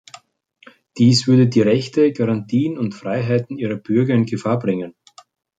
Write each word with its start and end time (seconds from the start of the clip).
Dies 0.97 1.27
würde 1.27 1.45
die 1.47 1.61
Rechte, 1.61 2.11
Garantien 2.11 2.75
und 2.79 2.95
Freiheiten 2.95 3.59
ihrer 3.59 3.75
Bürger 3.75 4.15
in 4.15 4.25
Gefahr 4.25 4.57
bringen. 4.57 4.95